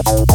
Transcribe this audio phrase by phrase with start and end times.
[0.00, 0.28] Oh,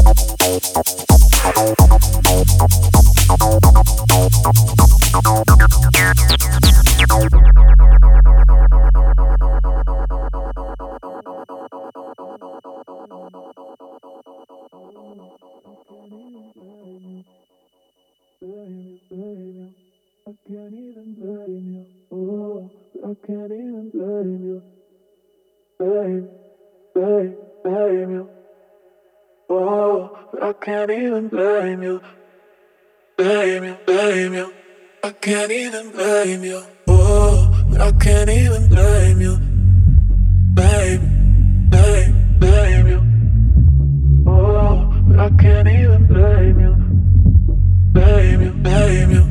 [23.26, 24.61] can't even blame you.
[25.80, 26.30] Blame,
[26.93, 28.43] blame, blame you.
[29.54, 32.01] Whoa, I can't even blame you.
[33.18, 34.51] Blame you, blame you.
[35.04, 36.64] I can't even blame you.
[36.88, 39.38] Whoa, I can't even blame you.
[40.58, 43.01] Blame, blame, blame you.
[44.26, 46.74] Whoa, I can't even blame you.
[47.93, 49.24] Blame you, blame you.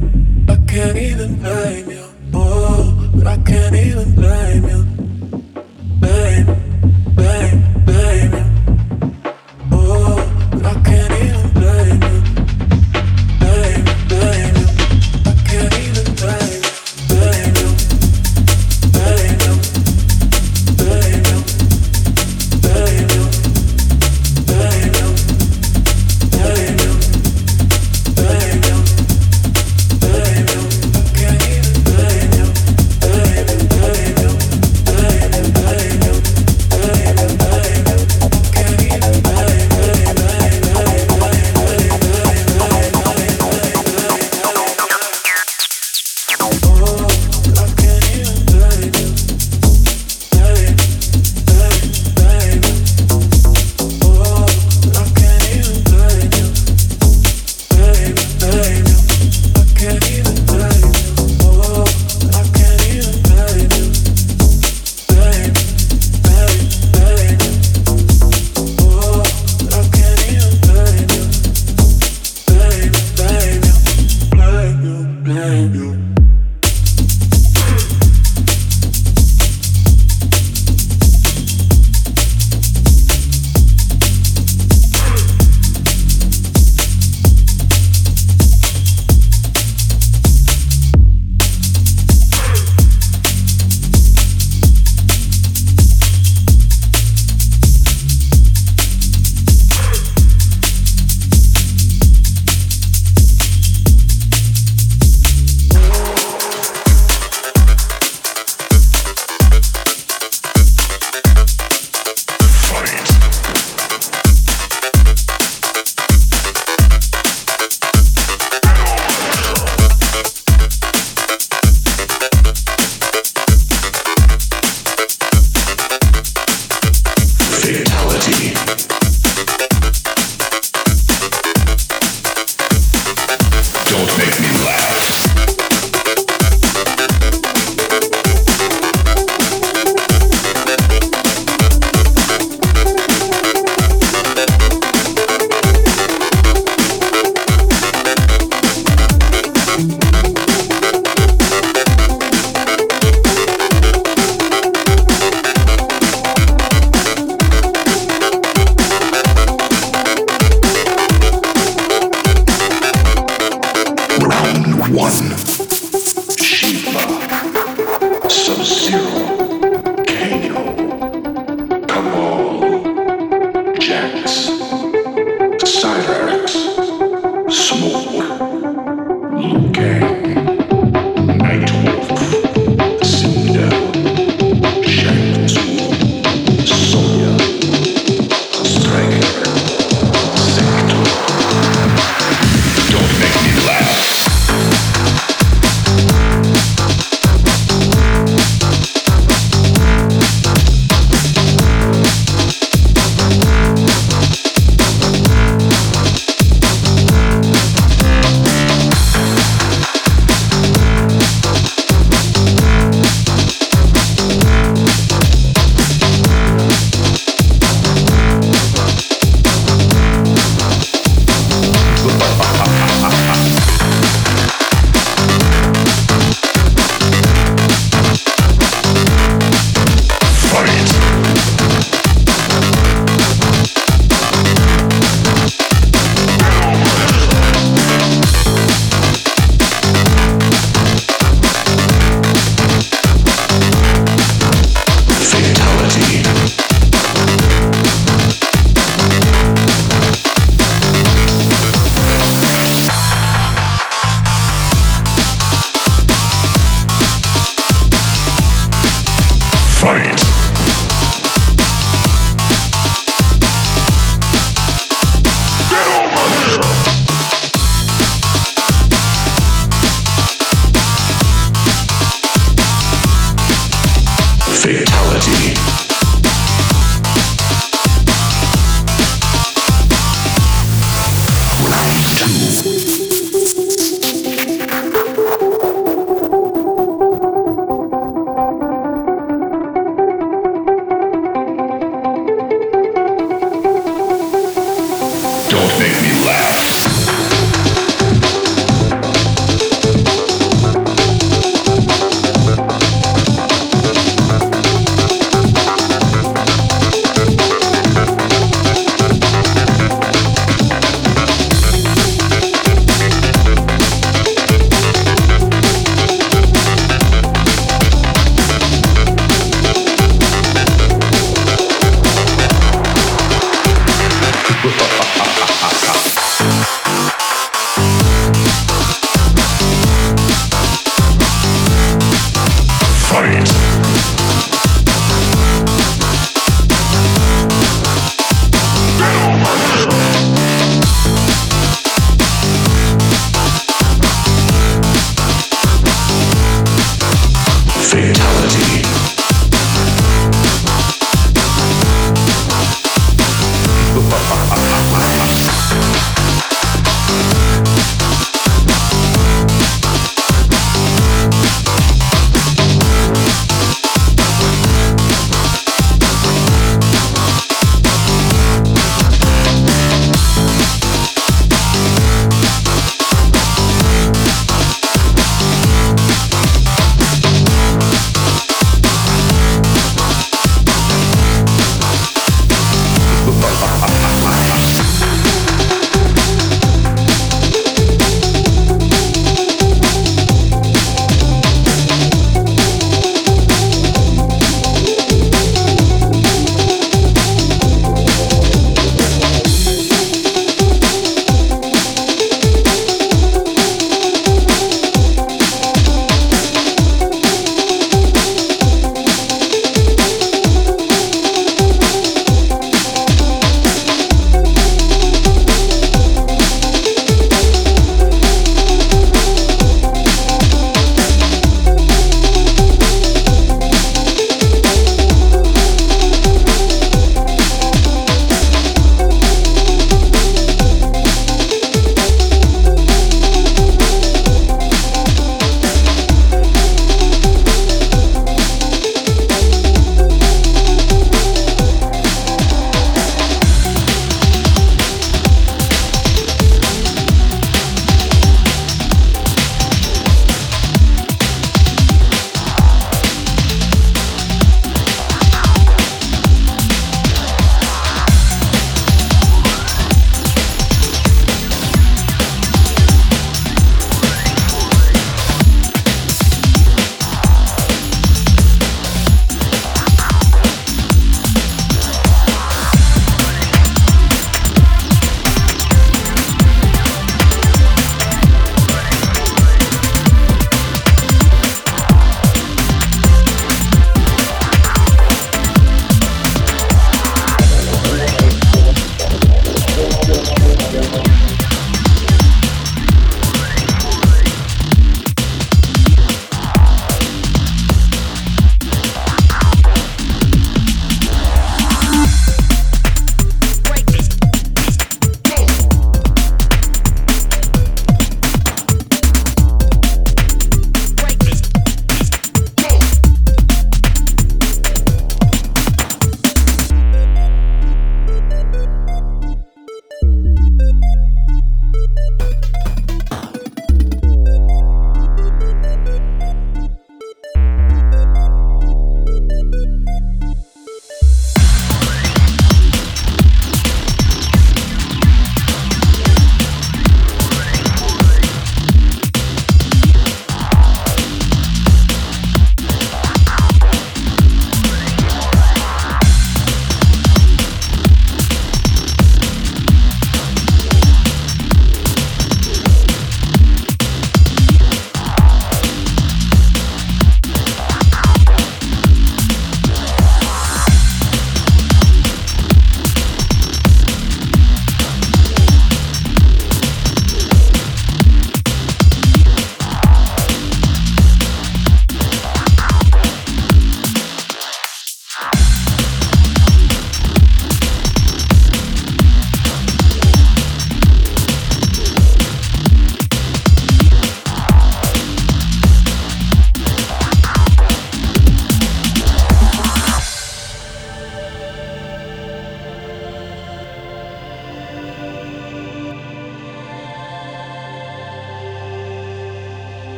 [0.49, 2.05] I can't even blame you.
[2.31, 4.92] Whoa, I can't even blame you.